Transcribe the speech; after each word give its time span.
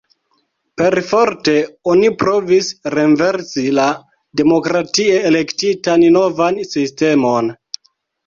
Perforte 0.81 1.53
oni 1.91 2.09
provis 2.21 2.69
renversi 2.95 3.65
la 3.79 3.85
demokratie 4.41 5.19
elektitan 5.33 6.07
novan 6.19 6.57
sistemon. 6.71 7.53